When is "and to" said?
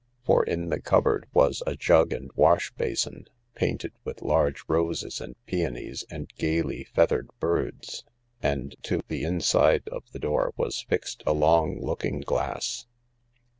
8.41-9.01